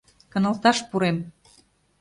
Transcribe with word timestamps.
Каналташ 0.33 0.77
пурем. 0.89 1.17